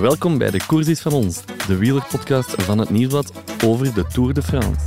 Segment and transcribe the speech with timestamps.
[0.00, 3.32] Welkom bij de Koers is van ons, de wielerpodcast van het Nieuwsblad
[3.64, 4.80] over de Tour de France.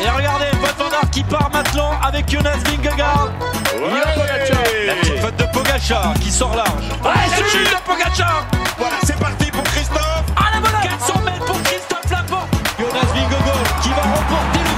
[0.00, 3.30] Et regardez, Wout van Aert qui part maintenant avec Jonas Vingegaard.
[4.86, 6.84] La petite faute de Pogacar qui sort large.
[7.04, 8.46] Ah, c'est le chute de Pogacar.
[8.78, 10.24] Voilà, c'est parti pour Christophe.
[10.36, 12.48] Ah la voilà 400 mètres pour Christophe Laporte.
[12.78, 14.69] Jonas Vingegaard qui va remporter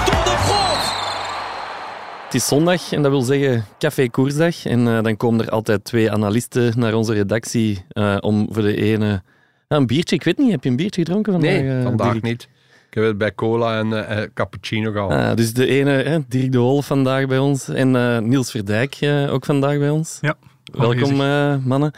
[2.32, 4.66] Het is zondag en dat wil zeggen café koersdag.
[4.66, 8.76] En eh, dan komen er altijd twee analisten naar onze redactie eh, om voor de
[8.76, 9.22] ene...
[9.68, 11.50] Ja, een biertje, ik weet niet, heb je een biertje gedronken vandaag?
[11.50, 12.22] Nee, eh, vandaag Dirk?
[12.24, 12.48] niet.
[12.88, 15.10] Ik heb het bij cola en eh, cappuccino gehad.
[15.10, 18.94] Ah, dus de ene, hè, Dirk de Wolf vandaag bij ons en eh, Niels Verdijk
[18.94, 20.18] eh, ook vandaag bij ons.
[20.20, 21.92] Ja, Welkom eh, mannen.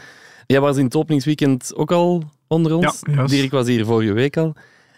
[0.47, 3.01] Jij was in het openingsweekend ook al onder ons.
[3.11, 3.25] Ja.
[3.25, 4.53] Dirk was hier vorige week al.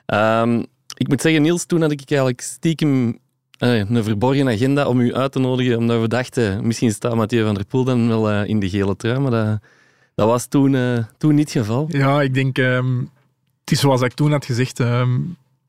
[0.06, 0.64] Ehm,
[0.98, 3.20] ik moet zeggen, Niels, toen had ik eigenlijk stiekem eh,
[3.58, 7.54] een verborgen agenda om u uit te nodigen, omdat we dachten, misschien staat Mathieu van
[7.54, 9.60] der Poel dan wel eh, in de gele trui, maar dat,
[10.16, 11.86] dat was toen, eh, toen niet het geval.
[11.90, 12.98] Ja, ik denk, ehm,
[13.60, 14.80] het is zoals ik toen had gezegd.
[14.80, 15.16] ehm,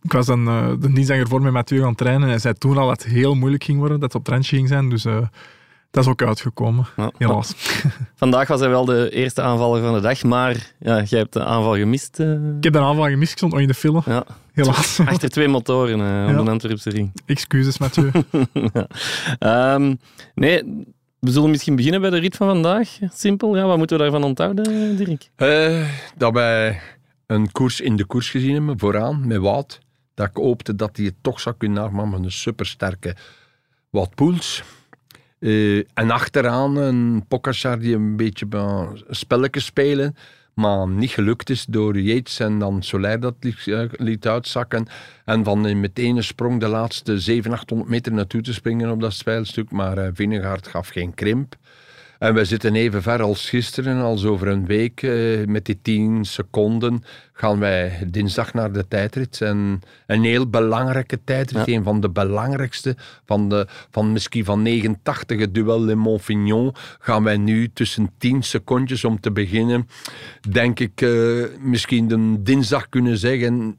[0.03, 2.79] ik was dan eh, de dinsdag ervoor met Mathieu gaan trainen en hij zei toen
[2.79, 4.89] al dat het heel moeilijk ging worden, dat het op randje ging zijn.
[4.89, 5.17] Dus eh,
[5.91, 7.11] dat is ook uitgekomen, Ja.
[7.19, 7.55] helaas.
[8.15, 11.45] Vandaag was hij wel de eerste aanvaller van de dag, maar ja, jij hebt de
[11.45, 12.21] aanval gemist.
[12.21, 12.33] eh.
[12.33, 14.25] Ik heb de aanval gemist, ik stond nog in de file, ja.
[14.53, 15.01] helaas.
[15.07, 16.43] Achter twee motoren eh, op Ja.
[16.45, 17.13] de Antwerpse ring.
[17.27, 18.11] Excuses, Mathieu.
[18.73, 18.87] Ja.
[19.39, 19.95] Ehm,
[20.35, 20.85] nee,
[21.21, 22.89] we zullen misschien beginnen bij de rit van vandaag.
[23.15, 25.31] Simpel, ja, wat moeten we daarvan onthouden, Dirk?
[25.37, 26.81] Eh, dat wij
[27.27, 29.79] een koers in de koers gezien hebben, vooraan, met Wout.
[30.15, 33.17] Dat ik hoopte dat hij het toch zou kunnen nagaan met een supersterke
[33.91, 34.63] Wout Poels.
[35.39, 40.17] Eh, en achteraan een Pogacar die een beetje uh, spelletjes spelen,
[40.55, 44.87] maar niet gelukt is door Yates en dan Soler dat liet, eh, uitzakken.
[45.25, 49.13] En van meteen een sprong de laatste 700, 800 meter naartoe te springen op dat
[49.13, 51.57] spijlstuk, maar eh Vingegaard gaf geen krimp.
[52.19, 55.03] En we zitten even ver als gisteren, als over een week.
[55.03, 57.03] eh, met die 10 seconden
[57.33, 59.41] gaan wij dinsdag naar de tijdrit.
[59.41, 61.67] En een heel belangrijke tijdrit.
[61.67, 61.75] Ja.
[61.75, 62.97] Een van de belangrijkste.
[63.27, 66.75] Van, de, van misschien van 89, het duel Le Montfignon.
[66.99, 69.89] Gaan wij nu tussen 10 secondjes om te beginnen.
[70.51, 73.79] Denk ik eh, misschien de dinsdag kunnen zeggen.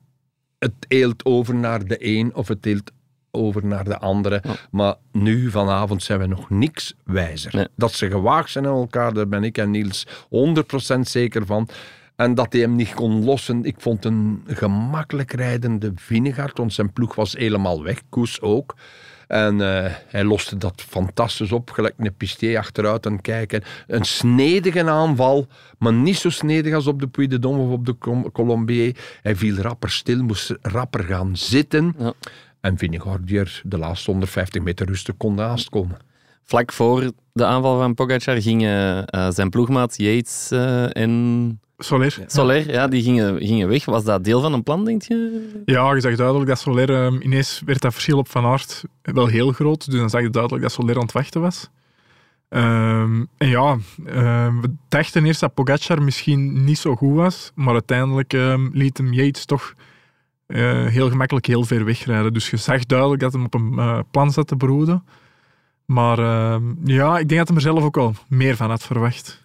[0.59, 2.91] Het eelt over naar de een of het eelt
[3.31, 4.41] over naar de andere.
[4.71, 7.55] Maar nu, vanavond, zijn we nog niks wijzer.
[7.55, 7.67] Nee.
[7.75, 11.69] Dat ze gewaagd zijn aan elkaar, daar ben ik en Niels 100% zeker van.
[12.15, 13.63] En dat hij hem niet kon lossen.
[13.63, 18.01] Ik vond een gemakkelijk rijdende Vinegaard, want zijn ploeg was helemaal weg.
[18.09, 18.75] Koes ook.
[19.29, 23.63] En eh, hij loste dat fantastisch op, gelijk een pistier achteruit aan het kijken.
[23.87, 25.47] Een snedige aanval,
[25.77, 27.95] maar niet zo snedig als op de Puy de Dôme of op de
[28.31, 28.95] Colombier.
[29.21, 31.95] Hij viel rapper stil, moest rapper gaan zitten.
[31.97, 32.13] Ja.
[32.61, 35.97] En Vinegaard die er de laatste 150 meter rustig kon naast komen.
[36.43, 42.17] Vlak voor de aanval van Pogacar gingen eh, zijn ploegmaat Yates eh, en Soler.
[42.27, 43.85] Soler, ja, die gingen, gingen weg.
[43.85, 45.61] Was dat deel van een plan, denk je?
[45.65, 46.93] Ja, je zag duidelijk dat Soler...
[46.93, 49.91] ehm, ineens werd dat verschil op Van Aert wel heel groot.
[49.91, 51.69] Dus dan zag je duidelijk dat Soler aan het wachten was.
[52.49, 57.51] Ehm, en ja, ehm, we dachten eerst dat Pogacar misschien niet zo goed was.
[57.55, 59.73] Maar uiteindelijk ehm, liet hem Yates toch
[60.49, 62.33] eh, heel gemakkelijk heel ver wegrijden.
[62.33, 65.03] Dus je zag duidelijk dat hij op een eh, plan zat te broeden.
[65.85, 69.43] Maar ehm, ja, ik denk dat hij er zelf ook wel meer van had verwacht.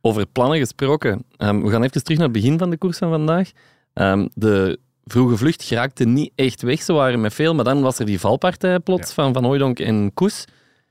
[0.00, 1.24] Over plannen gesproken.
[1.36, 3.50] Ehm, we gaan even terug naar het begin van de koers van vandaag.
[3.92, 6.82] Ehm, de vroege vlucht geraakte niet echt weg.
[6.82, 10.10] Ze waren met veel, maar dan was er die valpartij plots van Van Hooijdonk en
[10.14, 10.44] Koes.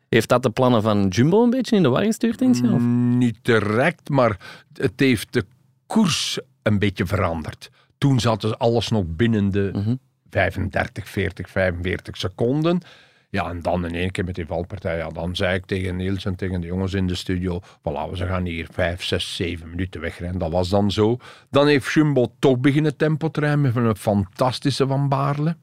[0.10, 2.72] Heeft dat de plannen van Jumbo een beetje in de war gestuurd, denk je?
[2.72, 2.82] Of?
[3.16, 5.46] Niet direct, maar het heeft de
[5.88, 7.70] koers een beetje veranderd.
[8.04, 9.96] Toen zaten ze alles nog binnen de Mhm.
[10.30, 12.82] 35, 40, 45 seconden.
[13.30, 14.98] Ja, en dan in één keer met die valpartij.
[14.98, 18.16] Ja, dan zei ik tegen Niels en tegen de jongens in de studio: voilà, we
[18.16, 20.40] gaan hier 5, 6, 7 minuten wegrijden.
[20.40, 21.18] Dat was dan zo.
[21.50, 25.56] Dan heeft Jumbo toch beginnen tempo te rijden met een fantastische Van Baarle.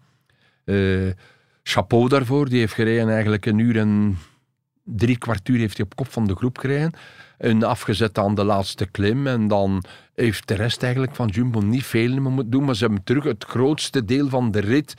[0.65, 1.11] Eh,
[1.63, 2.49] chapeau daarvoor.
[2.49, 4.19] Die heeft gereden eigenlijk een uur en
[4.85, 6.93] drie kwartier heeft hij op kop van de groep gereden.
[7.41, 9.27] En afgezet aan de laatste klim.
[9.27, 9.85] En dan
[10.15, 12.65] heeft de rest eigenlijk van Jumbo niet veel meer moeten doen.
[12.65, 14.95] Maar ze hebben terug het grootste deel van de rit.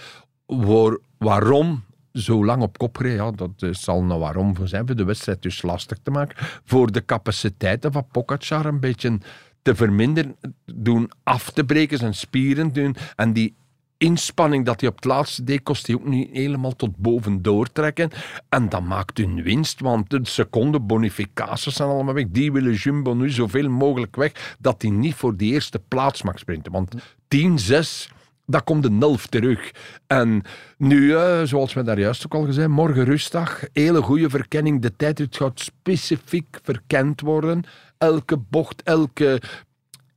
[0.46, 1.84] Waar, waarom
[2.14, 3.26] zo lang op kop gereden?
[3.26, 4.88] Ja, dat eh, zal nou waarom voor zijn.
[4.88, 6.36] Voor de wedstrijd dus lastig te maken.
[6.66, 9.18] Voor de capaciteiten van Pogacar een beetje
[9.62, 10.36] te verminderen.
[10.66, 12.96] Doen af te breken, zijn spieren doen.
[13.16, 13.56] En die
[14.02, 18.10] inspanning dat hij op het laatste deed, kost hij ook niet helemaal tot boven doortrekken.
[18.50, 22.26] En dat maakt hun winst, want de seconde bonificaties zijn allemaal weg.
[22.30, 26.40] Die willen Jumbo nu zoveel mogelijk weg, dat hij niet voor die eerste plaats mag
[26.40, 26.72] sprinten.
[26.72, 26.96] Want
[27.28, 28.12] 10-6,
[28.46, 29.72] dat komt de nulf terug.
[30.08, 30.44] En
[30.78, 34.82] nu, eh, zoals we daar juist ook al gezegd, morgen rustdag, hele goede verkenning.
[34.82, 37.64] De tijdrit gaat specifiek verkend worden.
[37.98, 39.42] Elke bocht, elke,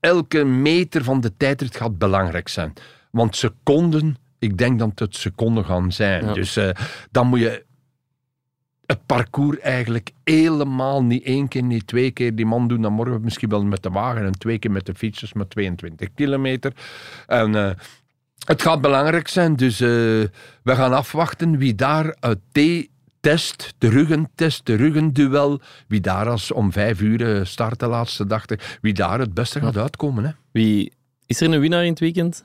[0.00, 2.72] elke meter van de tijdrit gaat belangrijk zijn.
[3.14, 6.24] Want seconden, ik denk dat het seconden gaan zijn.
[6.24, 6.32] Ja.
[6.32, 6.70] Dus eh,
[7.10, 7.64] dan moet je
[8.86, 12.34] het parcours eigenlijk helemaal niet één keer, niet twee keer.
[12.34, 14.94] Die man doet dan morgen misschien wel met de wagen en twee keer met de
[14.94, 16.72] fietsers met 22 kilometer.
[17.26, 17.70] En eh,
[18.46, 20.30] het gaat belangrijk zijn, dus eh, we
[20.74, 22.90] gaan afwachten wie daar uit die
[23.20, 28.44] test, de ruggentest, de ruggenduel, wie daar als om vijf uur start de laatste dag,
[28.80, 30.24] wie daar het beste gaat uitkomen.
[30.24, 30.30] Hè?
[30.50, 30.92] Wie,
[31.26, 32.44] is er een winnaar in het weekend?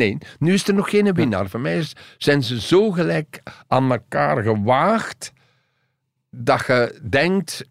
[0.00, 1.48] Nee, nu is er nog geen winnaar.
[1.48, 5.32] Voor mij is- zijn ze zo gelijk aan elkaar gewaagd
[6.30, 7.68] dat je denkt.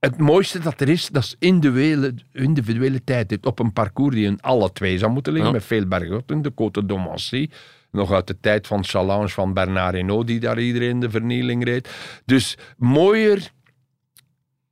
[0.00, 3.46] Het mooiste dat er is, dat is individuele, individuele tijd.
[3.46, 5.56] Op een parcours die in alle twee zou moeten liggen, Ja.
[5.56, 6.42] met veel bergen.
[6.42, 7.48] De Côte d'Omancy,
[7.90, 11.88] nog uit de tijd van Challenge van Bernard Hinault, die daar iedereen de vernieling reed.
[12.24, 13.50] Dus mooier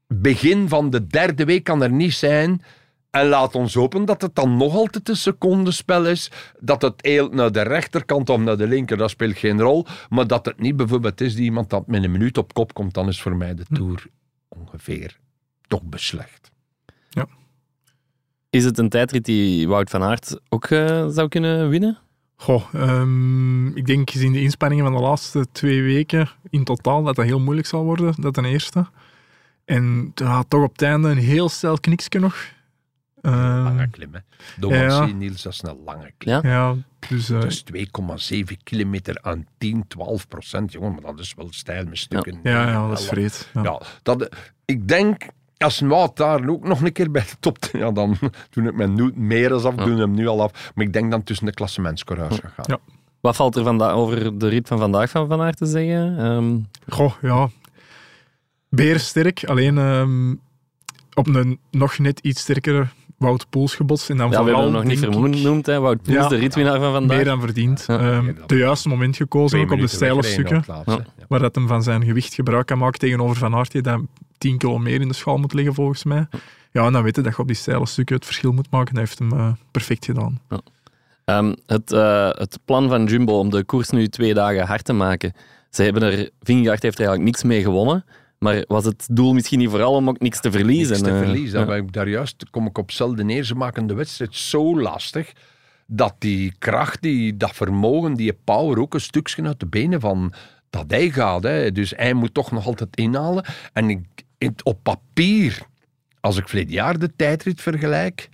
[0.06, 2.62] begin van de derde week kan er niet zijn.
[3.11, 6.31] En laat ons hopen dat het dan nog altijd een secondenspel is.
[6.59, 9.87] Dat het eelt naar de rechterkant of naar de linker, dat speelt geen rol.
[10.09, 12.95] Maar dat het niet bijvoorbeeld is die iemand dat met een minuut op kop komt,
[12.95, 14.07] dan is voor mij de Tour
[14.49, 15.19] ongeveer
[15.67, 16.51] toch beslecht.
[18.51, 21.99] Is het een tijdrit die Wout van Aert ook eh, zou kunnen winnen?
[22.37, 27.17] Goh, ehm, ik denk gezien de inspanningen van de laatste twee weken in totaal dat
[27.17, 28.87] dat heel moeilijk zal worden, dat ten eerste.
[29.65, 32.37] En gaat toch op het einde een heel snel kniksje nog.
[33.22, 34.20] Ehm, Lange klim, hè.
[34.69, 35.05] Ja.
[35.06, 36.34] Niels, dat is een lange klim.
[36.43, 36.50] Ja.
[36.50, 36.75] ja,
[37.08, 37.64] dus eh, Dat is
[38.50, 40.72] 2,7 kilometer aan 10, 12 procent.
[40.72, 42.40] Jongen, maar dat is wel stijl met stukken.
[42.43, 43.50] ja, ja, dat is vreed.
[43.55, 43.62] Ja.
[43.62, 44.28] Ja, dat,
[44.64, 45.22] ik denk,
[45.56, 47.58] als Wout daar ook nog een keer bij de top...
[47.72, 48.17] Ja, dan
[48.50, 49.84] doen het met nu meer als af, Ja.
[49.84, 50.73] doen hem nu al af.
[50.75, 52.64] Maar ik denk dan tussen de klassementscoureurs gaat gaan.
[52.69, 52.78] Ja.
[53.20, 56.19] Wat valt er over de rit van vandaag van Van Aert te zeggen?
[56.19, 56.58] Ehm,
[56.94, 57.49] Goh, ja.
[58.69, 60.34] Berensterk, alleen ehm,
[61.14, 62.87] op een nog net iets sterkere
[63.20, 64.11] Wout Poels gebotst.
[64.11, 65.81] En dan ja, we vooral, hebben hem nog niet vernoemd, hè.
[65.81, 66.28] Wout Poels, Ja.
[66.28, 67.17] de ritwinnaar van vandaag.
[67.17, 67.84] Meer dan verdiend.
[67.87, 67.99] Ja.
[67.99, 70.64] Ehm, de juiste moment gekozen, Twee ook op de steile stukken.
[71.28, 74.00] waar dat hem van zijn gewicht gebruik kan maken tegenover Van Aert, die dat
[74.38, 76.26] 10 kilo meer in de schaal moet liggen volgens mij.
[76.72, 78.94] Ja, en dan weet je dat je op die steile stukken het verschil moet maken.
[78.94, 80.40] Dat heeft hem eh, perfect gedaan.
[81.25, 84.93] Ehm, het, eh, het plan van Jumbo om de koers nu twee dagen hard te
[84.93, 85.32] maken.
[85.70, 88.05] Ze hebben er, Vingegaard heeft er eigenlijk niks mee gewonnen.
[88.44, 90.88] Maar was het doel misschien niet vooral om ook niks te verliezen?
[90.96, 91.69] Niks te Eh, verliezen.
[91.69, 91.82] ja.
[91.90, 93.44] Daar juist kom ik op zelden neer.
[93.44, 95.32] Ze maken de wedstrijd zo lastig
[95.87, 100.32] dat die kracht, die, dat vermogen, die power ook een stukje uit de benen van
[100.70, 101.42] dat hij gaat.
[101.42, 101.72] Hè.
[101.72, 103.44] Dus hij moet toch nog altijd inhalen.
[103.72, 103.90] En
[104.38, 105.58] ik, op papier,
[106.20, 108.28] als ik verleden jaar de tijdrit vergelijk,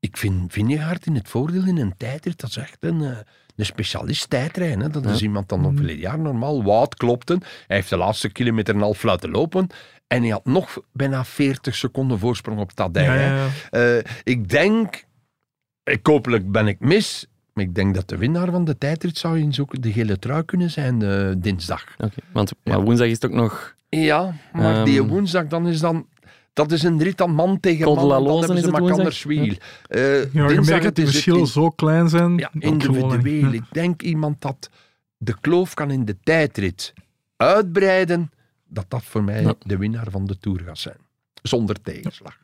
[0.00, 3.18] ik vind Vingegaard in het voordeel in een tijdrit, dat is echt een, eh,
[3.60, 4.92] een specialist tijdrijden.
[4.92, 6.62] Dat is iemand dan op verleden jaar normaal.
[6.64, 7.38] Wout klopte.
[7.66, 9.66] Hij heeft de laatste kilometer en een half laten lopen.
[10.06, 13.04] En hij had nog bijna 40 seconden voorsprong op Tadej.
[13.04, 13.46] Ja.
[13.70, 15.04] Eh, ik denk,
[15.84, 19.36] ik, hopelijk ben ik mis, maar ik denk dat de winnaar van de tijdrit zou
[19.38, 21.84] eens ook de gele trui kunnen zijn eh, dinsdag.
[21.98, 23.74] Oké, Want maar woensdag is het ook nog...
[23.88, 24.84] Ja, maar Ehm.
[24.84, 26.06] die woensdag dan is dan...
[26.52, 28.08] Dat is een rit aan man tegen man.
[28.08, 29.22] Dan hebben is ze het maar woensdag?
[29.22, 29.54] wiel.
[29.88, 32.36] Eh, Ja, je merkt dat die verschillen zo klein zijn.
[32.38, 33.26] Ja, individueel.
[33.26, 33.52] ja.
[33.52, 34.70] Ik denk iemand dat
[35.16, 36.92] de kloof kan in de tijdrit
[37.36, 38.30] uitbreiden,
[38.68, 39.54] dat dat voor mij Ja.
[39.66, 40.96] de winnaar van de Tour gaat zijn.
[41.42, 42.38] Zonder tegenslag.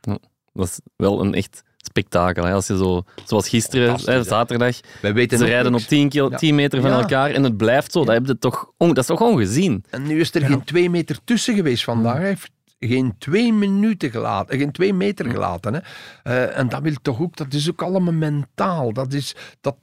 [0.52, 2.44] Dat is wel een echt spektakel.
[2.44, 2.52] Hè?
[2.52, 5.86] Als je zo, zoals gisteren, hè, zaterdag, Wij weten ze rijden op niks.
[5.86, 6.36] 10, kilo, Ja.
[6.36, 6.98] 10 meter van Ja.
[7.00, 8.04] elkaar en het blijft zo.
[8.04, 9.84] Dat, heb je toch, on- dat is toch ongezien?
[9.90, 12.16] En nu is er geen twee meter tussen geweest vandaag.
[12.16, 15.74] Hij heeft geen twee minuten gelaten, geen twee meter gelaten.
[15.74, 15.80] Hè.
[16.22, 18.92] Eh, en dat wil toch ook, dat is ook allemaal mentaal.
[18.92, 19.76] Dat is, dat,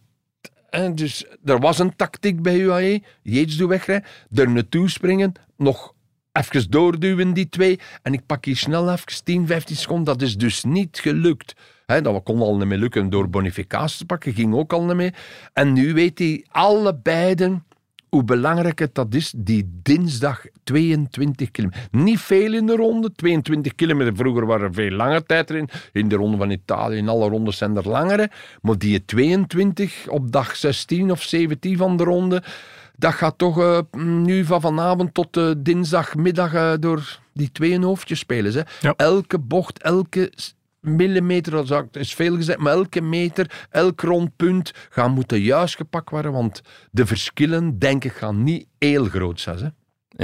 [0.70, 3.04] hè, dus er was een tactiek bij UAE.
[3.22, 5.94] Jeets doet wegrijden, er naartoe springen, nog
[6.32, 7.80] even doorduwen die twee.
[8.02, 10.06] En ik pak hier snel even 10, 15 seconden.
[10.06, 11.54] Dat is dus niet gelukt.
[11.86, 14.96] Hè, dat kon al niet meer lukken door bonificatie te pakken, ging ook al niet
[14.96, 15.16] meer.
[15.54, 17.36] En nu weet hij allebei
[18.14, 21.88] hoe belangrijk het dat is, die dinsdag 22 kilometer.
[21.92, 24.16] Niet veel in de ronde, 22 kilometer.
[24.16, 25.70] Vroeger waren er veel langer tijd erin.
[25.92, 28.30] In de ronde van Italië, in alle rondes zijn er langere.
[28.62, 32.44] Maar die 22 op dag 16 of 17 van de ronde,
[32.96, 38.20] dat gaat toch eh, nu van vanavond tot eh, dinsdagmiddag eh, door die twee hoofdjes
[38.20, 38.66] spelen.
[38.80, 38.94] Ja.
[38.98, 40.32] Elke bocht, elke
[40.84, 46.32] millimeter, dat is- veel gezegd, maar elke meter, elk rondpunt gaan moeten juist gepakt worden,
[46.32, 46.62] want
[46.92, 49.58] de verschillen, denk ik, gaan niet heel groot zijn.
[49.58, 49.68] Hè?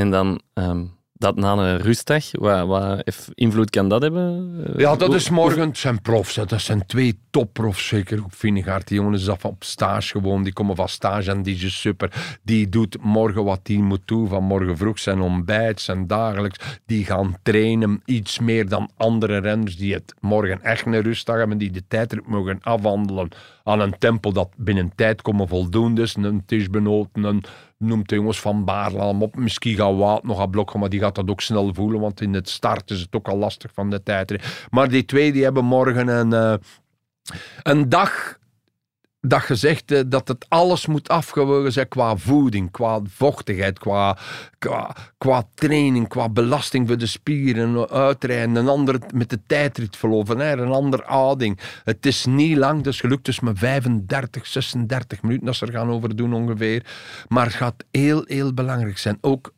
[0.01, 0.85] En dan ehm,
[1.19, 4.53] dat na een rustdag, wat, wat invloed kan dat hebben?
[4.77, 5.67] Ja, dat is morgen.
[5.67, 6.35] Het zijn profs.
[6.35, 6.45] hè.
[6.45, 8.87] Dat zijn twee topprofs, zeker ook Vinegaard.
[8.87, 10.43] Die jongen is af op stage gewoon.
[10.43, 12.37] Die komen van stage en die is super.
[12.43, 14.27] Die doet morgen wat hij moet doen.
[14.27, 16.79] Van morgen vroeg zijn ontbijt, zijn dagelijks.
[16.85, 21.57] Die gaan trainen iets meer dan andere renners die het morgen echt een rustdag hebben.
[21.57, 23.29] Die de tijdrit mogen afwandelen
[23.69, 26.15] aan een tempo dat binnen tijd komen voldoende is.
[26.15, 27.43] Een Tischbenoten, een
[27.77, 29.35] noemt de jongens van Baarle allemaal op.
[29.35, 32.33] Misschien gaat Wout nog aan blokken, maar die gaat dat ook snel voelen, want in
[32.33, 34.65] het start is het ook al lastig van de tijd.
[34.69, 36.53] Maar die twee die hebben morgen een, eh,
[37.63, 38.38] een dag
[39.21, 44.17] dat gezegd eh, dat het alles moet afgewogen zijn qua voeding, qua vochtigheid, qua,
[45.17, 50.71] qua, training, qua belasting voor de spieren, uitrijden, een ander met de tijdrit verloven, een
[50.71, 51.59] ander ading.
[51.83, 55.89] Het is niet lang, dus gelukt dus met 35, 36 minuten dat ze er gaan
[55.89, 56.85] over doen ongeveer.
[57.27, 59.17] Maar het gaat heel, heel belangrijk zijn.
[59.21, 59.53] Ook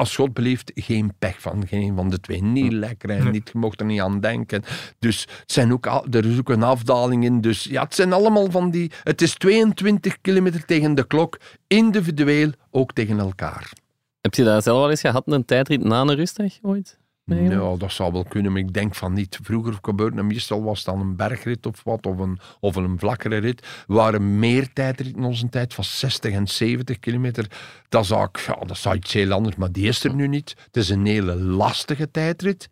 [0.00, 2.42] als God belieft, geen pech van geen van de twee.
[2.42, 4.62] Niet lekker en niet, je mocht er niet aan denken.
[4.98, 7.40] Dus het zijn ook, er is ook een afdaling in.
[7.40, 8.90] Dus ja, het zijn allemaal van die...
[9.02, 13.72] Het is 22 kilometer tegen de klok, individueel ook tegen elkaar.
[14.20, 16.99] Heb je dat zelf al eens gehad, een tijdrit na een rustdag ooit?
[17.30, 19.38] Nee, Ja, dat zou wel kunnen, maar ik denk van niet.
[19.42, 22.98] Vroeger gebeurde het, meestal was het dan een bergrit of wat, of een, of een
[22.98, 23.60] vlakkere rit.
[23.60, 27.46] Er waren meer tijdritten in onze tijd, van 60 en 70 kilometer.
[27.88, 30.54] Dat zou, ik, ja, dat zou iets heel anders, maar die is er nu niet.
[30.66, 32.68] Het is een hele lastige tijdrit.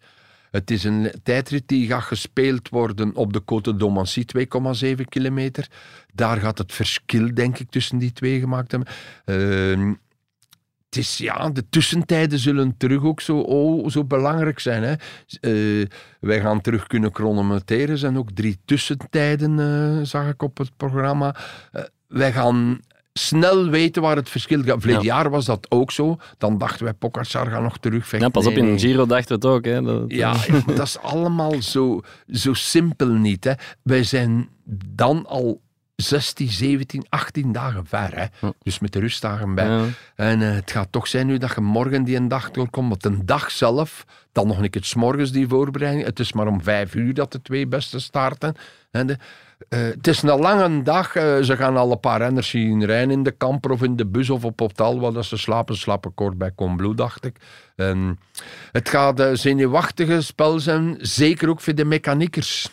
[0.50, 4.25] Het is een tijdrit die gaat gespeeld worden op de Côte d'Omancy,
[4.87, 5.69] 2,7 kilometer.
[6.15, 8.88] Daar gaat het verschil, denk ik, tussen die twee gemaakt hebben.
[9.25, 9.95] Ehm,
[10.88, 14.83] het is, ja, de tussentijden zullen terug ook zo, oh, zo belangrijk zijn.
[14.83, 14.95] Hè.
[15.40, 15.87] Eh,
[16.21, 17.88] wij gaan terug kunnen chronometreren.
[17.88, 21.37] Er zijn ook drie tussentijden, eh, zag ik op het programma.
[21.73, 22.80] Eh, wij gaan
[23.12, 24.80] snel weten waar het verschil gaat.
[24.80, 25.14] Verleden Ja.
[25.14, 26.16] jaar was dat ook zo.
[26.38, 28.21] Dan dachten wij, Pogacar gaat nog terugvechten.
[28.21, 28.78] Ja, pas op, in.
[28.78, 29.64] Giro dachten we het ook.
[29.64, 33.45] Hè, dat, Ja, ja, dat is allemaal zo, zo simpel niet.
[33.45, 33.52] Hè.
[33.83, 34.49] Wij zijn
[34.95, 35.61] dan al
[36.02, 38.17] 16, 17, 18 dagen ver.
[38.19, 38.49] Hè.
[38.62, 39.67] Dus met de rustdagen bij.
[39.69, 39.85] Ja.
[40.14, 42.88] En eh, het gaat toch zijn nu dat je morgen die een dag doorkomt.
[42.88, 46.05] Want een dag zelf, dan nog een keer 's morgens die voorbereiding.
[46.05, 48.55] Het is maar om vijf uur dat de twee beste starten.
[48.90, 49.17] En de,
[49.69, 51.14] eh, het is een lange dag.
[51.17, 54.07] eh, ze gaan al een paar renners zien rijden in de kamper of in de
[54.07, 55.00] bus of op hotel.
[55.00, 55.76] Waar dat ze slapen.
[55.76, 57.37] Slapen kort bij Combloe, dacht ik.
[57.76, 58.19] En
[58.73, 60.97] het gaat een zenuwachtige spel zijn.
[61.00, 62.71] Zeker ook voor de mechaniekers.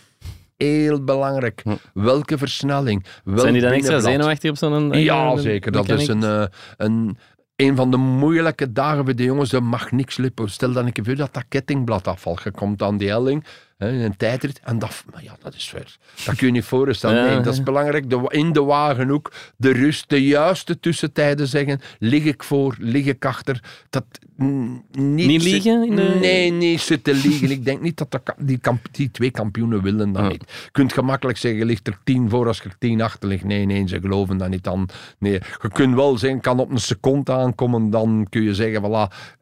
[0.58, 1.64] Heel belangrijk.
[1.94, 3.06] Welke versnelling.
[3.24, 5.00] Welk Zijn die dan extra zenuwachtig op zo'n dag?
[5.00, 5.72] Ja, Eh, zeker.
[5.72, 6.44] Dat is een, eh,
[6.78, 7.18] een,
[7.56, 9.52] een van de moeilijke dagen voor de jongens.
[9.54, 10.50] Er mag niks lippen.
[10.50, 12.42] Stel dan ik voor dat dat kettingblad afvalt.
[12.44, 13.46] Je komt aan die helling,
[13.78, 15.98] een tijdrit, en dat, maar ja, dat is ver.
[16.26, 17.26] Dat kun je niet voorstellen.
[17.26, 18.10] Nee, dat is belangrijk.
[18.10, 21.80] De, in de wagen ook de rust, de juiste tussentijden zeggen.
[22.00, 23.64] Lig ik voor, lig ik achter.
[23.90, 24.06] Dat,
[24.38, 27.52] niet, Niet in de- Nee, niet zitten liegen.
[27.52, 28.60] ik denk niet dat die,
[28.92, 30.30] die twee kampioenen willen dat Ja.
[30.30, 30.44] niet.
[30.64, 33.44] Je kunt gemakkelijk zeggen, je ligt er tien voor als je er tien achter ligt.
[33.44, 34.90] Nee, nee, ze geloven dat niet dan.
[35.20, 39.34] Nee, je kunt wel zeggen, kan op een seconde aankomen, dan kun je zeggen, voilà.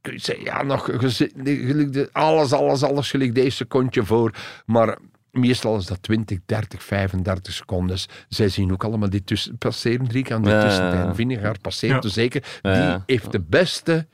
[0.00, 0.90] Kun je zeggen, ja, nog,
[2.12, 4.34] alles, alles, alles, je ligt deze secondje voor.
[4.66, 4.98] Maar
[5.30, 7.98] meestal is dat 20, 30, 35 seconden.
[8.28, 10.68] Zij zien ook allemaal die tussen, passeren drie keer aan die Ja, ja, ja.
[10.68, 11.14] tussentijd.
[11.16, 12.00] Vinegaard passeert Ja.
[12.00, 12.58] dus zeker.
[12.62, 13.02] Die ja.
[13.06, 14.06] heeft de beste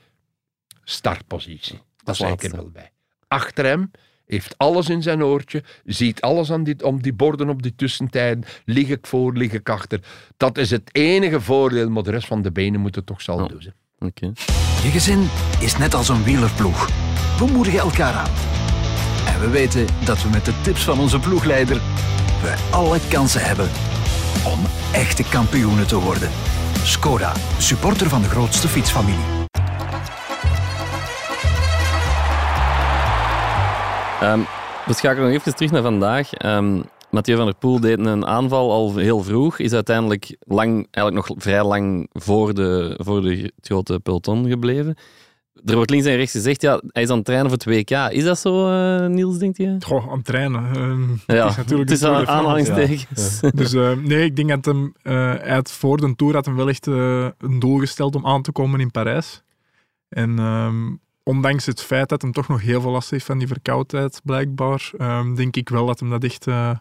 [0.83, 1.81] startpositie.
[2.03, 2.91] Dat ik er wel bij.
[3.27, 3.91] Achter hem
[4.27, 8.43] heeft alles in zijn oortje, ziet alles aan die, om die borden op die tussentijden.
[8.65, 9.99] Lig ik voor, lig ik achter.
[10.37, 13.73] Dat is het enige voordeel, maar de rest van de benen moeten toch zelf doen.
[13.99, 14.31] Oké.
[14.87, 15.29] Je gezin
[15.59, 16.89] is net als een wielerploeg.
[17.37, 18.29] We moedigen elkaar aan.
[19.25, 21.81] En we weten dat we met de tips van onze ploegleider
[22.41, 23.69] we alle kansen hebben
[24.45, 24.59] om
[24.93, 26.29] echte kampioenen te worden.
[26.83, 29.25] Skoda, supporter van de grootste fietsfamilie.
[34.21, 34.39] Ehm,
[34.85, 36.33] we schakelen nog even terug naar vandaag.
[36.33, 36.81] Ehm
[37.17, 39.59] Mathieu van der Poel deed een aanval al heel vroeg.
[39.59, 44.95] Is uiteindelijk lang, eigenlijk nog vrij lang voor, de, voor de, het grote peloton gebleven.
[45.65, 48.11] Er wordt links en rechts gezegd, ja, hij is aan het trainen voor het WK.
[48.11, 49.77] Is dat zo, eh, Niels, denk je?
[49.79, 50.65] Goh, aan het trainen.
[50.75, 53.39] Ehm, Ja, het is natuurlijk het is aan aanhalingstekens.
[53.53, 56.55] Dus eh, nee, ik denk dat hem eh, hij had voor de Tour had hem
[56.55, 59.41] wel echt eh, een doel gesteld om aan te komen in Parijs.
[60.09, 63.47] En ehm, ondanks het feit dat hij toch nog heel veel last heeft van die
[63.47, 66.71] verkoudheid, blijkbaar, ehm, denk ik wel dat hem dat echt eh,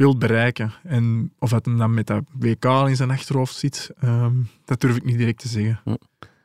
[0.00, 0.72] wil bereiken.
[0.82, 4.32] En of dat hem dan met dat WK in zijn achterhoofd zit, ehm,
[4.64, 5.80] dat durf ik niet direct te zeggen.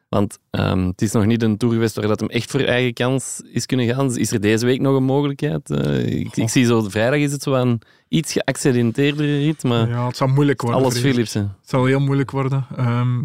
[0.10, 2.94] Want ehm, het is nog niet een tour geweest waar dat hem echt voor eigen
[2.94, 4.16] kans is kunnen gaan.
[4.18, 5.70] Is er deze week nog een mogelijkheid?
[5.70, 10.08] Eh, ik, ik zie zo, vrijdag is het zo een iets geaccidenteerdere rit, maar Ja,
[10.08, 10.82] het zal moeilijk worden.
[10.82, 11.00] alles.
[11.00, 11.56] Philipsen.
[11.62, 12.66] Het zal heel moeilijk worden.
[12.76, 13.24] Ehm,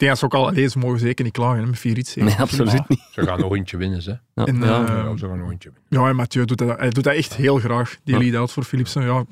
[0.00, 2.14] denk dat ze ook al, allee, ze mogen zeker niet klagen hè, met vier iets.
[2.14, 3.00] Nee, absoluut niet.
[3.12, 4.10] Ze gaan nog eentje winnen, hè.
[4.10, 4.86] Ja, En, ja.
[4.86, 6.02] eh, Ja, ze gaan nog eentje winnen.
[6.04, 8.20] Ja, en Mathieu doet dat, hij doet dat echt heel graag, die Ja.
[8.20, 9.02] lead-out voor Philipsen.
[9.02, 9.24] Ja,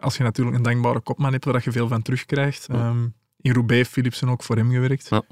[0.00, 2.66] als je natuurlijk een dankbare kopman hebt waar je veel van terugkrijgt.
[2.70, 3.06] Ehm,
[3.40, 5.06] in Roubaix heeft Philipsen ook voor hem gewerkt.
[5.10, 5.22] Ja.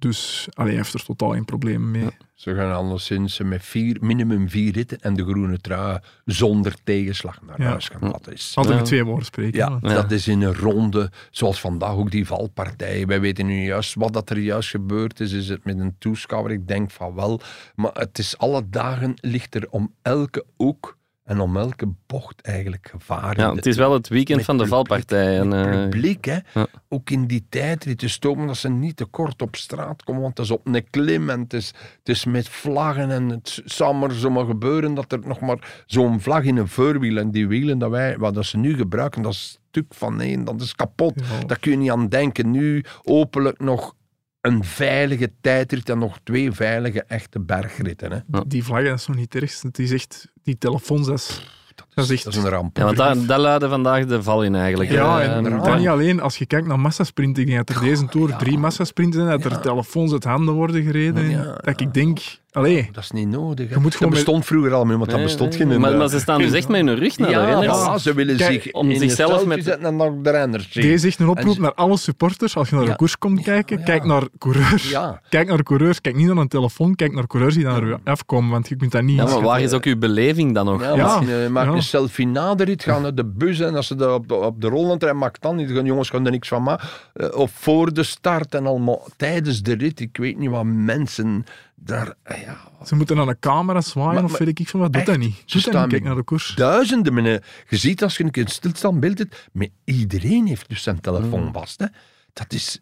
[0.00, 2.02] Dus allee, hij heeft er totaal geen probleem mee.
[2.02, 2.10] Ja.
[2.34, 7.60] Ze gaan anderszins met vier, minimum vier ritten en de groene trui zonder tegenslag naar
[7.62, 7.68] Ja.
[7.68, 8.00] huis gaan.
[8.00, 8.80] Dat is, Altijd Ja.
[8.80, 9.58] met twee woorden spreken.
[9.58, 13.06] ja, dat is in een ronde, zoals vandaag ook die valpartij.
[13.06, 15.32] Wij weten nu juist wat dat er juist gebeurd is.
[15.32, 16.52] Is het met een toeschouwer?
[16.52, 17.40] Ik denk van wel.
[17.74, 20.98] Maar het is alle dagen ligt er om elke hoek
[21.30, 23.38] en om elke bocht eigenlijk gevaar.
[23.38, 25.38] Ja, het is wel het weekend met van de publiek, valpartij.
[25.38, 26.38] En, met eh, publiek, hè.
[26.54, 26.66] ja.
[26.88, 30.22] Ook in die tijd, het is stomen dat ze niet te kort op straat komen,
[30.22, 31.66] want het is op een klim en het is,
[31.98, 36.20] het is met vlaggen en het zou maar zomaar gebeuren dat er nog maar zo'n
[36.20, 39.32] vlag in een voorwiel en die wielen dat wij, wat dat ze nu gebruiken, dat
[39.32, 41.12] is stuk van één, dat is kapot.
[41.16, 41.46] Ja.
[41.46, 42.50] Daar kun je niet aan denken.
[42.50, 43.94] Nu openlijk nog
[44.40, 48.10] een veilige tijdrit en nog twee veilige echte bergritten.
[48.10, 48.18] Hè.
[48.30, 48.44] Ja.
[48.46, 49.66] Die vlaggen, is nog niet het ergste.
[49.66, 51.48] Het is echt, die telefoons, dat is,
[51.94, 52.24] dat is echt...
[52.24, 52.76] Dat is een ramp.
[52.76, 54.90] ja, want vandaag de val in eigenlijk.
[54.90, 56.20] Ja, en dat niet alleen.
[56.20, 58.36] Als je kijkt naar massasprinten, ik denk dat er deze Tour ja.
[58.36, 59.56] drie massasprinten zijn, dat Ja.
[59.56, 61.30] er telefoons uit handen worden gereden.
[61.30, 61.54] Ja.
[61.54, 62.20] Dat ik denk,
[62.52, 63.68] allee, Dat is niet nodig.
[63.70, 65.68] Je moet dat met- bestond vroeger al, maar dat nee, bestond nee.
[65.68, 65.80] geen...
[65.80, 67.78] Maar, maar ze staan dus echt met hun rug naar de ja, renners.
[67.88, 70.72] voilà, ze willen Kijk, zich om in zichzelf een met- zetten en dan de renners
[70.72, 72.56] deze is echt een En oproep ze- naar alle supporters.
[72.56, 72.96] Als je naar de Ja.
[72.96, 73.84] koers komt kijken, Ja.
[73.84, 74.90] kijk naar coureurs.
[74.90, 77.82] Ja, Kijk naar de coureurs, kijk niet naar een telefoon, kijk naar coureurs die naar
[77.82, 79.16] u afkomen, want je kunt dat niet...
[79.16, 80.82] Ja, maar waar is ook uw beleving dan nog?
[80.82, 81.18] ja, Ja.
[81.20, 81.72] misschien, maak Ja.
[81.72, 84.34] een selfie na de rit, gaan naar de bus en als ze daar op de,
[84.34, 85.68] op de rolland rijden, maakt dan niet.
[85.68, 86.88] De jongens gaan er niks van maken.
[87.14, 90.00] Eh, of voor de start en allemaal tijdens de rit.
[90.00, 91.44] Ik weet niet wat mensen
[91.84, 92.14] daar...
[92.22, 94.92] eh, Ja, Ze moeten aan een camera zwaaien Maar- of weet ik veel wat.
[94.92, 95.34] Doe echt, dat niet.
[95.34, 95.90] ze Doe dat staan niet.
[95.90, 96.54] Kijk naar de koers.
[96.54, 97.24] duizenden.
[97.68, 101.52] Je ziet als je een stilstand beeld hebt, maar iedereen heeft dus zijn telefoon Mm.
[101.52, 101.80] vast.
[101.80, 101.86] Hè.
[102.32, 102.80] Dat is...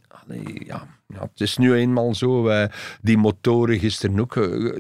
[0.67, 2.49] ja, ja, het is nu eenmaal zo.
[2.49, 2.69] eh,
[3.03, 4.37] die motoren gisteren ook.
[4.37, 4.77] eh,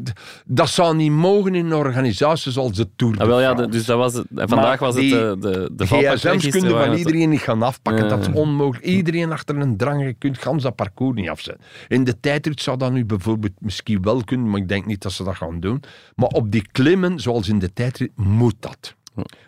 [0.46, 3.84] dat zou niet mogen in een organisatie zoals de Tour Ah, wel, ja, de- dus
[3.84, 4.26] dat was het.
[4.34, 8.08] Vandaag was het de, de, de gsm's kunnen van iedereen niet gaan afpakken.
[8.08, 8.86] Dat is onmogelijk.
[8.86, 10.02] Iedereen achter een drang.
[10.04, 11.64] Je kunt gans dat parcours niet afzetten.
[11.88, 15.12] In de tijdrit zou dat nu bijvoorbeeld misschien wel kunnen, maar ik denk niet dat
[15.12, 15.82] ze dat gaan doen.
[16.14, 18.94] Maar op die klimmen, zoals in de tijdrit, moet dat.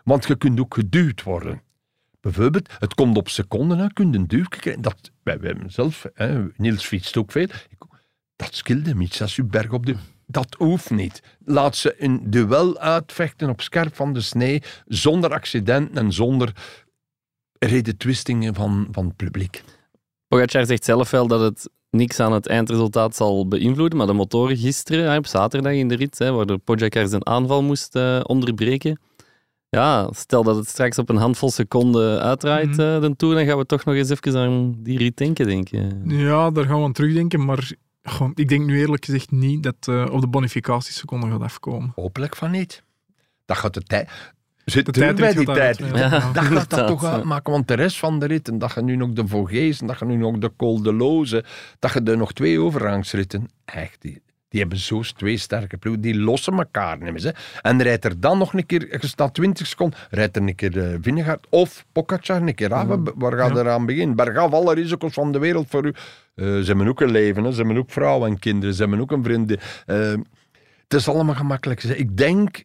[0.05, 1.61] Want je kunt ook geduwd worden.
[2.21, 4.83] Bijvoorbeeld, het komt op seconden, hè, je kunt een krijgen.
[4.83, 7.47] Dat, wij, zelf, hè, Niels fietst ook veel.
[8.37, 9.95] Dat skilde hem als u berg op de...
[10.27, 11.23] Dat hoeft niet.
[11.45, 16.53] Laat ze een duel uitvechten op scherp van de snee, zonder accidenten en zonder
[17.59, 19.63] redetwistingen van, van het publiek.
[20.29, 24.57] Pogacar zegt zelf wel dat het niks aan het eindresultaat zal beïnvloeden, maar de motoren
[24.57, 28.99] gisteren, op zaterdag in de rit, hè, waardoor Pogacar zijn aanval moest eh, onderbreken.
[29.71, 32.81] Ja, stel dat het straks op een handvol seconden uitdraait, Mhm.
[32.81, 36.03] eh, de Tour, dan gaan we toch nog eens even aan die rit denken.
[36.05, 37.71] Ja, daar gaan we aan terugdenken, maar
[38.03, 41.93] goh, ik denk nu eerlijk gezegd niet dat eh, op de bonificatieseconde gaat afkomen.
[41.95, 42.83] Hopelijk van niet.
[43.47, 44.11] Dat gaat de tijd...
[44.65, 45.79] Zit De bij tijdrit die tijd.
[45.79, 46.17] daaruit, Ja.
[46.19, 46.33] ja.
[46.33, 48.97] Dat gaat dat toch uitmaken, want de rest van de rit, en dat je nu
[48.97, 51.45] nog de Vogees, en dat je nu nog de Col de Loze,
[51.79, 54.05] dat je er nog twee overgangsritten, echt,
[54.51, 57.23] die, hebben zo twee sterke ploegen, die lossen elkaar niet meer.
[57.23, 57.61] Hè.
[57.61, 60.77] En rijdt er dan nog een keer, je staat 20 seconden, rijdt er een keer
[60.77, 63.57] uh, Vingegaard of Pogacar een keer af, waar gaat Ja.
[63.57, 64.17] er aan beginnen?
[64.17, 65.93] Bergaf alle risico's van de wereld voor u.
[66.35, 67.51] Eh, ze hebben ook een leven, hè.
[67.53, 69.59] ze hebben ook vrouwen en kinderen, ze hebben ook een vriendin.
[69.87, 69.97] Eh,
[70.83, 71.83] het is allemaal gemakkelijk.
[71.83, 72.65] Ik denk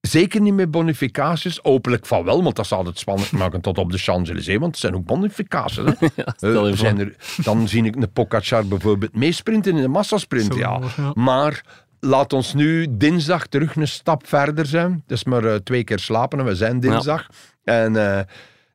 [0.00, 1.58] Zeker niet met bonificaties.
[1.62, 4.58] Hopelijk van wel, want dat zou het spannend maken tot op de Champs-Élysées.
[4.58, 5.76] Want het zijn ook bonificaties.
[5.76, 5.84] Hè.
[6.16, 10.52] Ja, Eh, zijn er, dan zie ik een Pogacar bijvoorbeeld meesprinten in de massasprint.
[10.52, 10.80] Zo, Ja.
[10.96, 11.10] ja.
[11.14, 11.64] Maar
[12.00, 14.92] laat ons nu dinsdag terug een stap verder zijn.
[14.92, 17.26] Het is maar eh, twee keer slapen en we zijn dinsdag.
[17.64, 18.20] En eh,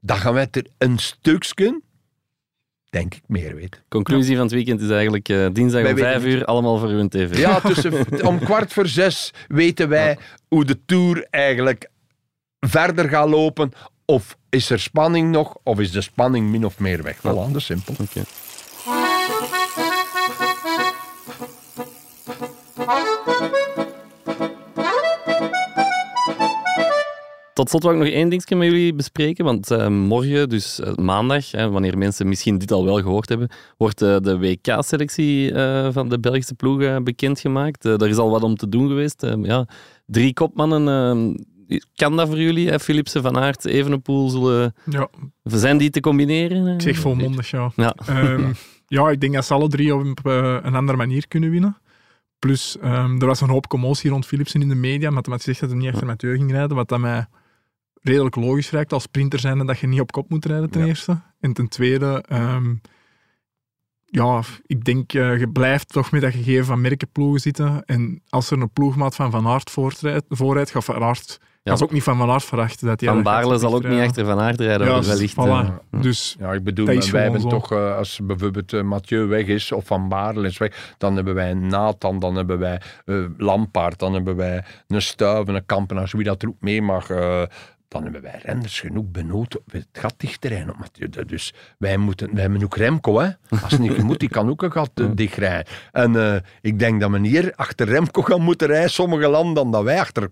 [0.02, 1.82] dan gaan wij er een stukje,
[2.94, 3.82] denk ik, meer weten.
[3.90, 7.10] Conclusie van het weekend is eigenlijk eh, dinsdag Wij om vijf uur, allemaal voor hun
[7.10, 7.38] tv.
[7.38, 11.90] Ja, tussen, om kwart voor zes weten wij hoe de Tour eigenlijk
[12.60, 13.72] verder gaat lopen.
[14.06, 17.22] Of is er spanning nog, of is de spanning min of meer weg?
[17.22, 17.96] Dat is simpel.
[18.00, 18.22] Oké.
[27.54, 29.46] Tot slot wil ik nog één dingetje met jullie bespreken.
[29.46, 33.50] Want eh, morgen, dus eh, maandag, hè, wanneer mensen misschien dit al wel gehoord hebben,
[33.78, 35.54] wordt eh, de WK-selectie
[35.92, 37.82] van de Belgische ploegen bekendgemaakt.
[37.84, 39.26] Daar is al wat om te doen geweest.
[39.42, 39.68] Ja,
[40.06, 41.46] drie kopmannen.
[41.96, 42.70] kan dat voor jullie?
[42.70, 42.80] Hè?
[42.80, 44.76] Philipsen, Van Aert, Evenepoel, zullen...
[44.86, 45.10] Ja,
[45.44, 46.68] zijn die te combineren?
[46.68, 47.72] ik zeg volmondig, ja.
[47.76, 47.96] Ja.
[48.06, 48.52] Ehm,
[48.88, 51.78] ja, ik denk dat ze alle drie op een andere manier kunnen winnen.
[52.40, 55.60] Plus, ehm, er was een hoop commotie rond Philipsen in de media, hem had gezegd
[55.60, 57.26] dat hij niet achter Mathieu ging rijden, wat dat mij
[58.04, 60.88] redelijk logisch lijkt als sprinter zijnde dat je niet op kop moet rijden ten Ja.
[60.88, 61.22] eerste.
[61.40, 62.74] En ten tweede, ehm,
[64.06, 67.84] ja, ik denk, uh, je blijft toch met dat gegeven van merkenploegen zitten.
[67.86, 71.72] En als er een ploegmaat van Van Aert voorrijdt, voorrijdt gaat Van Aert ja.
[71.72, 72.86] Dat is ook niet van Van Aert verwacht.
[72.86, 75.34] Dat van Baarle zal ook niet achter Van Aert rijden, ja, wellicht.
[75.34, 75.84] Voilà.
[75.92, 77.50] Uh, dus ja, ik bedoel, wij hebben zo.
[77.50, 81.34] toch, uh, als bijvoorbeeld uh, Mathieu weg is, of Van Baarle is weg, dan hebben
[81.36, 82.82] wij Nathan, dan hebben wij
[83.38, 87.08] Lampaard, dan hebben wij een Stuiven, een Kampenaars, wie dat er ook mee mag
[87.94, 89.06] dan hebben wij renners genoeg.
[89.72, 91.26] Het dichtrijden op Mathieu.
[91.26, 93.20] Dus wij, moeten, wij hebben ook Remco.
[93.20, 93.30] Hè.
[93.50, 95.74] Als het niet moet, die kan ook een gat uh, dichtrijden.
[95.92, 99.72] En uh, ik denk dat men hier achter Remco gaan moeten rijden, sommige landen, dan
[99.72, 100.32] dat wij achter...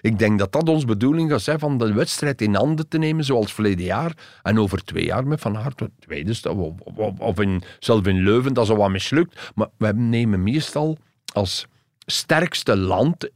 [0.00, 3.24] Ik denk dat dat onze bedoeling gaat zijn, van de wedstrijd in handen te nemen,
[3.24, 4.12] zoals verleden jaar.
[4.42, 8.54] En over twee jaar met Van Aert, tweede, of, of, of in, zelf in Leuven,
[8.54, 9.52] dat is al wat mislukt.
[9.54, 10.96] Maar wij nemen meestal
[11.32, 11.66] als
[12.06, 13.30] sterkste land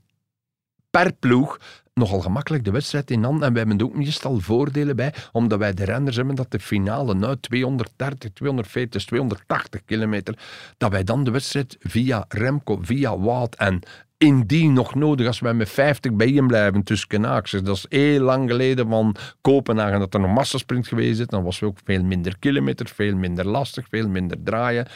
[0.90, 1.58] per ploeg
[1.96, 3.46] nogal gemakkelijk de wedstrijd in handen.
[3.46, 6.60] En wij hebben er ook meestal voordelen bij, omdat wij de renners hebben dat de
[6.60, 10.38] finale, nou 230, 240, 280 kilometer,
[10.76, 13.80] dat wij dan de wedstrijd via Remco, via Wout en
[14.18, 17.62] indien nog nodig, als wij met 50 bij blijven tussen Kanaakses.
[17.62, 21.26] Dat is heel lang geleden van Kopenhagen dat er nog massasprint geweest is.
[21.26, 24.86] Dan was er ook veel minder kilometer, veel minder lastig, veel minder draaien.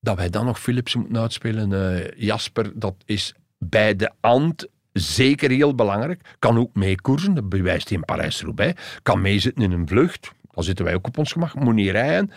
[0.00, 1.70] Dat wij dan nog Philips moeten uitspelen.
[1.70, 6.36] Uh, Jasper, dat is bij de Ant zeker heel belangrijk.
[6.38, 8.98] Kan ook meekoersen, dat bewijst hij in Parijs-Roubaix.
[9.02, 12.30] Kan meezitten in een vlucht, dan zitten wij ook op ons gemak, moet niet rijden.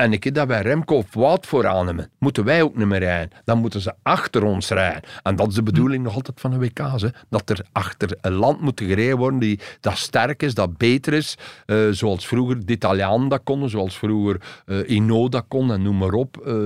[0.00, 3.38] En ik dat wij Remco of Wout vooraan hebben, moeten wij ook niet meer rijden.
[3.44, 5.02] Dan moeten ze achter ons rijden.
[5.22, 7.02] En dat is de bedoeling nog altijd van de WK's.
[7.02, 7.08] Hè?
[7.28, 11.38] Dat er achter een land moet gereden worden die dat sterk is, dat beter is.
[11.66, 12.78] Uh, zoals vroeger de
[13.28, 16.42] dat konden, zoals vroeger uh, dat kon en noem maar op.
[16.46, 16.64] Uh,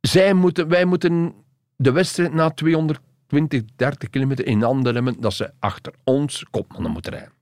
[0.00, 1.34] zij moeten, wij moeten
[1.76, 3.00] de wedstrijd na 200
[3.32, 7.32] 20, 30 kilometer in handen hebben dat ze achter ons kopmannen moeten rijden.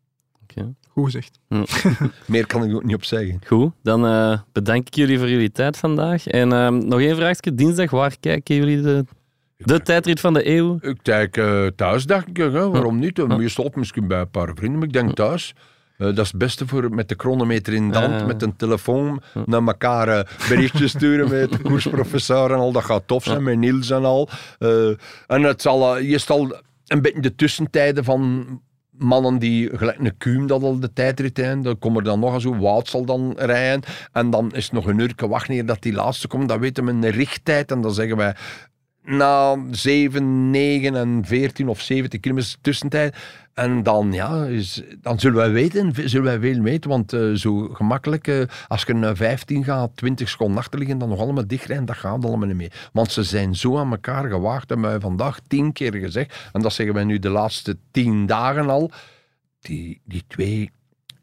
[0.43, 0.75] Okay.
[0.89, 1.39] Goed gezegd.
[1.49, 1.65] Hm.
[2.33, 3.41] Meer kan ik ook niet op zeggen.
[3.47, 6.27] Goed, dan uh, bedank ik jullie voor jullie tijd vandaag.
[6.27, 7.55] En uh, nog één vraagje.
[7.55, 9.05] Dinsdag, waar kijken jullie de,
[9.57, 10.79] de tijdrit van de eeuw?
[10.81, 12.37] Ik kijk uh, thuis, dacht ik.
[12.37, 12.71] Hè.
[12.71, 13.17] Waarom niet?
[13.17, 15.55] Je stopt misschien bij een paar vrienden, maar ik denk thuis.
[16.01, 19.23] Uh, dat is het beste voor met de chronometer in de hand, met een telefoon
[19.45, 22.73] naar elkaar uh, berichtjes sturen met de koersprofessor en al.
[22.73, 24.29] Dat gaat tof zijn, met Niels en al.
[25.27, 28.47] En het zal, je zal een beetje de tussentijden van
[28.91, 32.35] mannen die gelijk een kuum dat al de tijdrit zijn, dan komen er dan nog
[32.35, 33.83] eens hoe Wout zal dan rijden
[34.13, 36.91] en dan is het nog een uur wachten dat die laatste komt, dan weten we
[36.91, 38.35] een richttijd en dan zeggen wij
[39.05, 43.17] na 7, 9 en 14 of 17 kilometer tussentijd.
[43.61, 47.69] En dan, ja, is, dan zullen wij weten, zullen wij veel weten, want uh, zo
[47.69, 51.87] gemakkelijk, uh, als je naar 15 gaat, 20 seconden achter liggen, dan nog allemaal dichtrijden,
[51.87, 52.89] dat gaat allemaal niet meer.
[52.93, 56.73] Want ze zijn zo aan elkaar gewaagd, hebben wij vandaag tien keer gezegd, en dat
[56.73, 58.91] zeggen wij nu de laatste tien dagen al,
[59.61, 60.71] die, die twee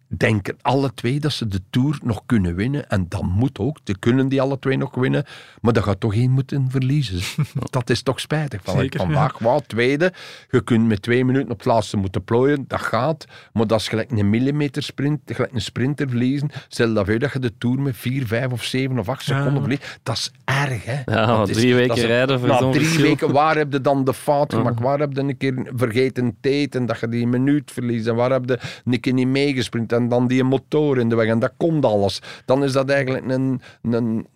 [0.08, 2.90] denken alle twee dat ze de Tour nog kunnen winnen.
[2.90, 3.80] En dat moet ook.
[3.84, 5.26] Ze kunnen die alle twee nog winnen.
[5.62, 7.44] Maar dat gaat toch één moeten verliezen.
[7.70, 8.62] dat is toch spijtig.
[8.64, 9.60] Van Zeker, vandaag, ja.
[9.68, 10.14] tweede.
[10.52, 12.66] Je kunt met twee minuten op het laatste moeten plooien.
[12.68, 13.26] Dat gaat.
[13.54, 15.20] Maar dat is gelijk een millimeter sprint.
[15.26, 16.50] Gelijk een sprinter verliezen.
[16.68, 19.54] Stel dat je dat je de Tour met vier, vijf of zeven of acht seconden
[19.54, 19.60] ja.
[19.60, 20.00] verliest.
[20.04, 20.86] Dat is erg.
[20.86, 21.02] Hè?
[21.06, 24.14] Ja, dat drie is, weken rijden voor Na drie weken, waar heb je dan de
[24.14, 24.80] fout gemaakt?
[24.80, 28.08] Waar heb je een keer vergeten tijd en dat je die minuut verliest?
[28.08, 29.94] En waar heb je een keer niet meegesprint?
[29.98, 32.22] En dan die motor in de weg en dat komt alles.
[32.46, 34.28] Dan is dat eigenlijk een, een,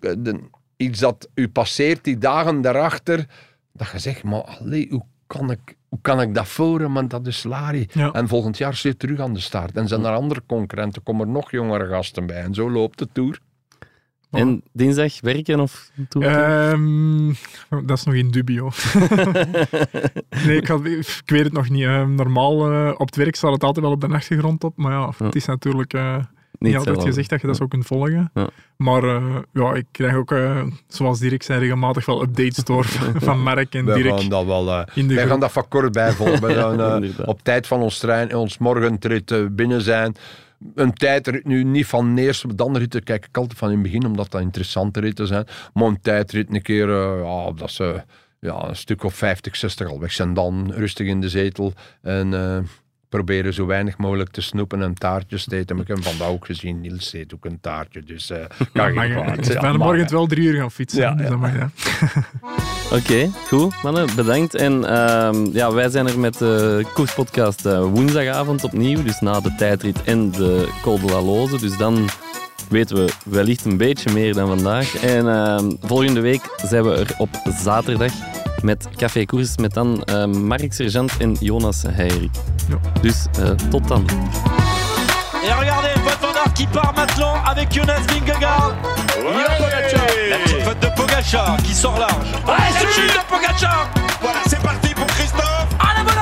[0.00, 3.26] een, iets dat u passeert die dagen daarachter,
[3.72, 6.92] dat je zegt, maar allee, hoe kan ik, hoe kan ik dat voeren?
[6.92, 7.88] Want dat is Lari.
[7.92, 8.12] Ja.
[8.12, 9.76] En volgend jaar zit terug aan de start.
[9.76, 12.42] En zijn er andere concurrenten, komen er nog jongere gasten bij.
[12.42, 13.40] En zo loopt de Tour.
[14.34, 17.36] En dinsdag werken of um,
[17.68, 18.70] Dat is nog in dubio.
[20.46, 21.82] nee, ik, had, ik, weet het nog niet.
[21.82, 24.76] Uh, normaal uh, op het werk staat het altijd wel op de achtergrond op.
[24.76, 25.24] Maar ja, ja.
[25.24, 26.16] het is natuurlijk uh,
[26.58, 28.30] niet, altijd gezegd dat je dat zo kunt volgen.
[28.34, 28.48] Ja.
[28.76, 29.04] Maar
[29.52, 30.34] ja, ik krijg ook,
[30.86, 34.18] zoals Dirk zei, regelmatig wel updates door van Mark en wij Dirk.
[34.18, 36.46] Gaan dat wel, wij gaan dat van kort bijvolgen.
[36.46, 40.16] We gaan op tijd van ons trein, ons morgentrit binnen zijn
[40.74, 43.82] een tijdrit nu niet van de eerste, dan ritten kijk ik altijd van in het
[43.82, 45.46] begin, omdat dat interessante ritten zijn.
[45.72, 48.02] Maar een tijdrit een keer, uh, ja, dat ze
[48.40, 50.34] ja, een stuk of 50, 60 al weg zijn.
[50.34, 51.72] Dan rustig in de zetel
[52.02, 52.58] en uh,
[53.14, 55.76] proberen zo weinig mogelijk te snoepen en taartjes te eten.
[55.76, 58.02] Maar ik heb vandaag ook gezien, Niels eet ook een taartje.
[58.02, 58.36] Dus uh,
[58.72, 59.48] kan geen kwaad.
[59.48, 61.00] Ik ben morgen wel drie uur gaan fietsen.
[61.00, 61.30] Ja, dus ja.
[61.30, 61.70] dat mag, ja.
[62.84, 64.54] Oké, okay, goed mannen, bedankt.
[64.54, 69.54] En uh, ja, wij zijn er met de koerspodcast uh, woensdagavond opnieuw, dus na de
[69.54, 71.58] tijdrit en de Col de la Loze.
[71.58, 72.08] Dus dan
[72.68, 74.94] weten we wellicht een beetje meer dan vandaag.
[75.02, 77.28] En uh, volgende week zijn we er op
[77.62, 78.12] zaterdag
[78.62, 82.30] met Café Koers met dan uh, Mark Sergent en Jonas Heirik.
[82.68, 82.76] Ja.
[83.00, 84.04] Dus eh, tot dan.
[85.44, 88.72] Et regardez, Van qui part maintenant avec Jonas Vingegaard.
[89.18, 92.32] Ouais La petite faute de Pogacha qui sort large.
[92.46, 93.66] Ah c'est de
[94.20, 95.68] Voilà, c'est parti pour Christophe.
[95.78, 96.13] À la